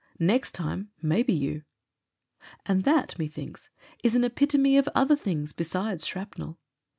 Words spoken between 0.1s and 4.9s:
Next time— maybe you. And that, methinks, is an epitome of